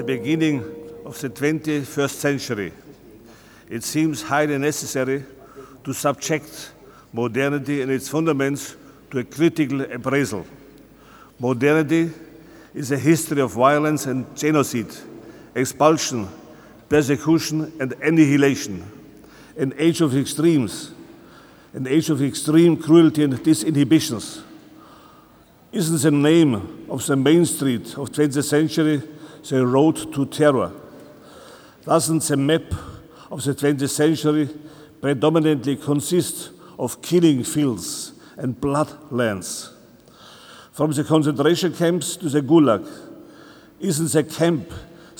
[0.00, 0.60] the beginning
[1.04, 2.72] of the 21st century,
[3.68, 5.22] it seems highly necessary
[5.84, 6.72] to subject
[7.12, 8.76] modernity and its fundaments
[9.10, 10.46] to a critical appraisal.
[11.38, 12.10] Modernity
[12.72, 14.90] is a history of violence and genocide,
[15.54, 16.26] expulsion,
[16.88, 18.82] persecution, and annihilation,
[19.58, 20.92] an age of extremes,
[21.74, 24.42] an age of extreme cruelty and disinhibitions.
[25.72, 29.02] Isn't the name of the main street of 20th century
[29.48, 30.72] the road to terror?
[31.84, 32.62] Doesn't the map
[33.30, 34.48] of the 20th century
[35.00, 39.72] predominantly consist of killing fields and bloodlands?
[40.72, 42.88] From the concentration camps to the Gulag,
[43.80, 44.70] isn't the camp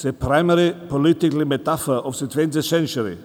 [0.00, 3.18] the primary political metaphor of the 20th century?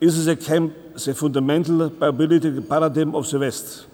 [0.00, 3.86] Isn't the camp the fundamental political paradigm of the West?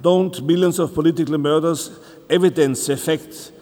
[0.00, 1.90] Don't millions of political murders
[2.28, 3.52] evidence the fact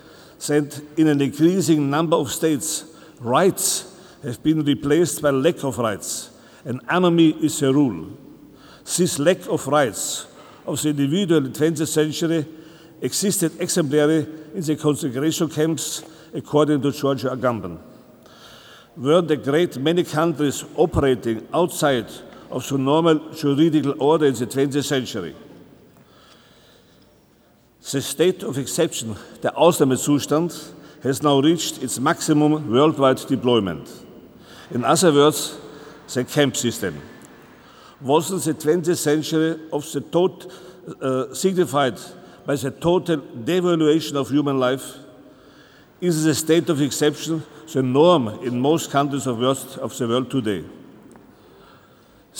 [0.47, 2.85] that in an increasing number of states,
[3.21, 6.31] rights have been replaced by lack of rights,
[6.65, 8.11] and anarchy is a rule?
[8.85, 10.27] This lack of rights
[10.67, 12.47] of the individual in the 20th century
[13.01, 16.03] existed exemplary in the concentration camps,
[16.35, 17.79] according to George Agamben.
[18.97, 22.07] Were the great many countries operating outside
[22.51, 25.35] of the normal juridical order in the 20th century?
[27.91, 30.53] The state of exception, der Ausnahmezustand,
[31.03, 33.89] has now reached its maximum worldwide deployment.
[34.71, 35.57] In other words,
[36.13, 37.01] the camp system.
[38.03, 40.53] Wasn't the 20th century of the tot,
[41.01, 41.99] uh, signified
[42.45, 44.85] by the total devaluation of human life?
[45.99, 50.63] Is the state of exception the norm in most countries of, the world today?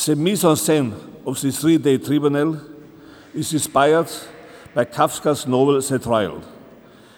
[0.05, 0.93] The mise en scène
[1.25, 2.61] of the three-day tribunal
[3.35, 4.09] is inspired
[4.75, 6.43] by Kafka's novel The Trial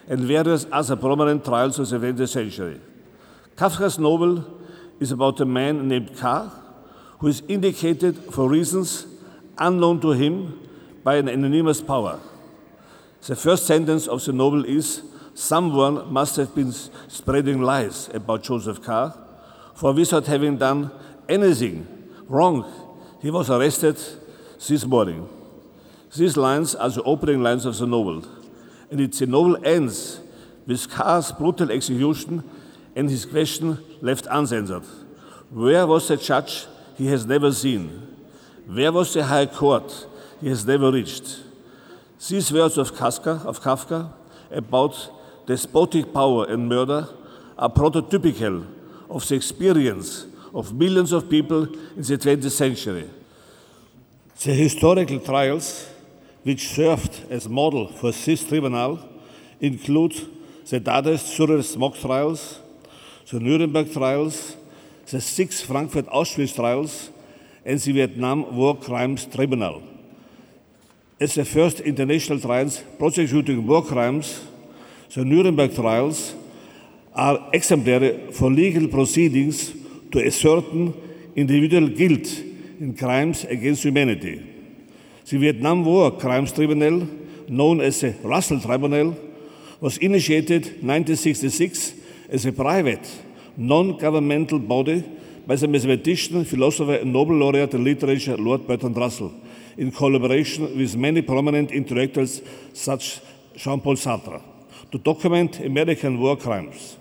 [0.09, 2.81] and various other prominent trials of the 20th century.
[3.57, 4.45] Kafka's novel
[4.99, 6.49] is about a man named K
[7.19, 9.07] who is indicated for reasons
[9.59, 10.69] unknown to him
[11.05, 12.19] by an anonymous power.
[13.27, 15.03] The first sentence of the novel is
[15.35, 19.11] Someone must have been spreading lies about Joseph K,
[19.75, 20.91] for without having done
[21.29, 21.87] anything
[22.29, 22.65] wrong,
[23.23, 23.97] he was arrested
[24.69, 25.27] this morning.
[26.17, 28.25] These lines are the opening lines of the novel,
[28.91, 30.21] and it, the novel ends
[30.67, 32.43] with K's brutal execution
[32.97, 34.83] and his question left uncensored.
[35.51, 36.67] Where was the judge
[36.97, 38.17] he has never seen?
[38.67, 40.07] Where was the high court
[40.41, 41.43] he has never reached?
[42.29, 44.13] These words of Kafka, of Kafka
[44.51, 47.09] about despotic power and murder
[47.57, 48.67] are prototypical
[49.09, 53.09] of the experience of millions of people in the 20th century.
[54.43, 55.89] The historical trials
[56.43, 58.99] which served as model for this tribunal
[59.61, 60.15] include
[60.69, 62.61] the Surrealist mock trials,
[63.31, 64.57] the Nuremberg trials,
[65.11, 67.11] the six Frankfurt Auschwitz trials,
[67.65, 69.83] and the Vietnam War Crimes Tribunal.
[71.21, 74.41] As the first international trials prosecuting war crimes,
[75.15, 76.35] the Nuremberg trials
[77.15, 79.73] are exemplary for legal proceedings
[80.13, 80.95] to ascertain
[81.37, 82.27] individual guilt
[82.81, 84.60] in crimes against humanity.
[85.31, 87.07] The Vietnam War Crimes Tribunal,
[87.47, 89.17] known as the Russell Tribunal,
[89.81, 91.95] was initiated in 1966
[92.31, 93.09] as a private,
[93.57, 95.09] non-governmental body
[95.47, 99.33] by the mathematician, philosopher, and Nobel laureate in literature Lord Bertrand Russell,
[99.77, 102.43] in collaboration with many prominent intellectuals
[102.73, 103.21] such
[103.55, 104.43] as Jean-Paul Sartre,
[104.91, 106.97] to document American war crimes.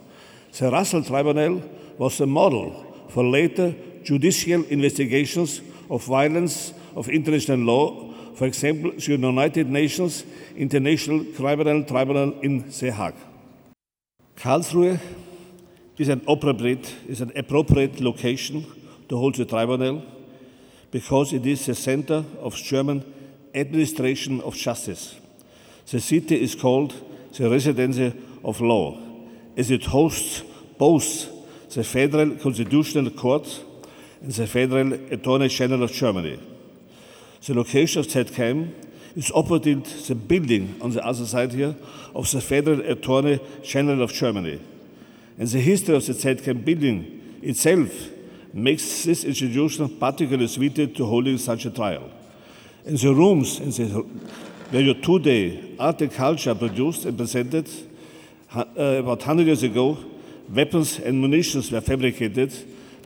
[0.56, 1.63] The Russell Tribunal
[1.97, 3.73] was a model for later
[4.03, 8.09] judicial investigations of violence of international law
[8.39, 10.23] for example, the United Nations
[10.55, 13.16] International Criminal Tribunal in The Hague.
[14.38, 14.97] Karlsruhe
[15.97, 18.66] is an appropriate, is an appropriate location
[19.09, 20.03] to hold the tribunal
[20.89, 23.03] because it is the center of German
[23.53, 25.16] administration of justice.
[25.91, 26.93] The city is called
[27.34, 28.16] the residence
[28.46, 28.97] of law,
[29.58, 30.43] as it hosts
[30.78, 31.28] both
[31.73, 33.66] the Federal Constitutional Court
[34.22, 36.40] and the Federal Attorney General of Germany.
[37.46, 38.74] The location of ZKM
[39.16, 41.76] is opposite the building on the other side here
[42.14, 44.62] of the Federal Attorney General of Germany.
[45.38, 47.90] And the history of the ZKM building itself
[48.53, 52.09] makes this institution particularly suited to holding such a trial.
[52.86, 54.00] In the rooms in the,
[54.72, 57.70] where your two-day art and culture produced and presented,
[58.53, 59.97] uh, about 100 years ago,
[60.50, 62.53] weapons and munitions were fabricated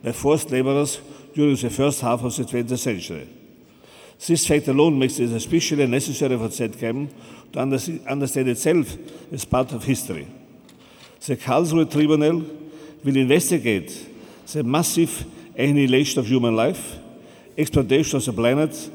[0.04, 1.00] by forced laborers
[1.36, 3.28] during the first half of the 20th century.
[4.19, 7.10] This fact alone makes it especially necessary for ZKM
[7.51, 8.98] to understand itself
[9.31, 10.27] as part of history.
[11.25, 12.44] The Karlsruhe Tribunal
[13.04, 14.07] will investigate
[14.51, 15.25] the massive
[15.57, 16.98] annihilation of human life,
[17.57, 18.89] exploitation of the planet,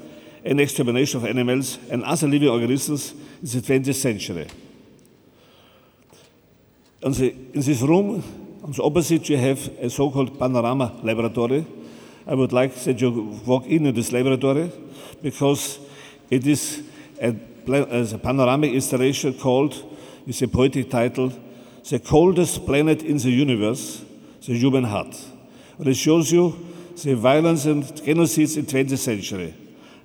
[0.44, 3.12] and extermination of animals and other living organisms
[3.42, 4.46] in the 20th century.
[7.02, 7.12] In
[7.52, 8.22] this room,
[8.62, 11.64] on the opposite, you have a so-called panorama laboratory.
[12.28, 14.70] I would like that you walk into this laboratory
[15.22, 15.78] because
[16.28, 16.82] it is
[17.22, 17.34] a,
[17.66, 19.82] a panoramic installation called,
[20.26, 21.32] with a poetic title,
[21.88, 24.04] The Coldest Planet in the Universe,
[24.46, 25.16] the Human Heart.
[25.78, 26.54] And it shows you
[27.02, 29.54] the violence and genocides in 20th century.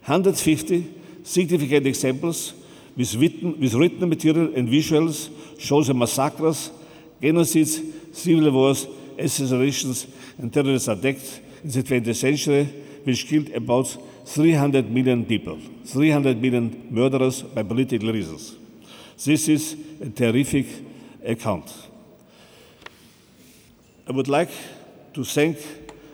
[0.06, 2.54] 150 significant examples
[2.96, 5.30] with written, with written material and visuals
[5.60, 6.72] show the massacres,
[7.22, 8.88] genocides, civil wars,
[9.20, 12.66] assassinations, and terrorist attacks the 20th century,
[13.04, 18.56] which killed about 300 million people, 300 million murderers by political reasons.
[19.24, 20.68] This is a terrific
[21.26, 21.74] account.
[24.08, 24.52] I would like
[25.14, 25.58] to thank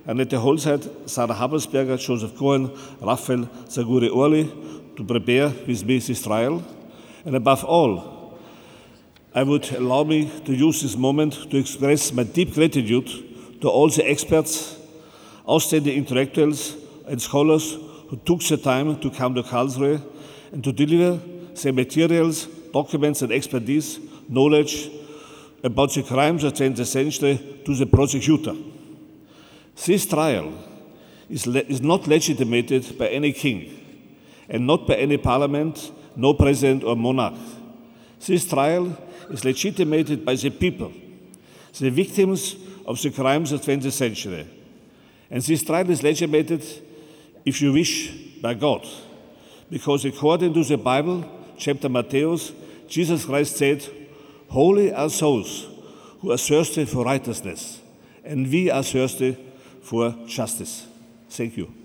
[0.08, 4.52] Annett Holzheid, Sarah Habersberger, Joseph Cohen, Raphael Zagury-Orly
[4.96, 6.64] to prepare with me this trial.
[7.26, 8.40] And above all,
[9.34, 13.08] I would allow me to use this moment to express my deep gratitude
[13.62, 14.79] to all the experts,
[15.50, 16.76] outstanding intellectuals,
[17.08, 17.78] and scholars
[18.10, 20.02] who took the time to come to Karlsruhe
[20.52, 21.20] and to deliver
[21.62, 24.90] their materials, documents, and expertise, knowledge
[25.64, 28.56] about the crimes of the 20th century to the prosecutor.
[29.86, 30.54] This trial
[31.30, 33.76] is, is not legitimated by any king
[34.48, 37.40] and not by any parliament, no president or monarch.
[38.26, 38.98] This trial
[39.30, 40.92] is legitimated by the people,
[41.80, 42.56] the victims
[42.86, 44.48] of the crimes of the 20th century.
[45.30, 46.64] And this trial is legitimated,
[47.46, 48.12] if you wish,
[48.42, 48.86] by God.
[49.70, 51.24] Because according to the Bible,
[51.58, 52.54] chapter Matthäus,
[52.88, 53.86] Jesus Christ said,
[54.48, 55.68] Holy are those
[56.20, 57.80] who are thirsty for righteousness,
[58.24, 59.38] and we are thirsty
[59.84, 60.88] for justice.
[61.30, 61.79] Thank you.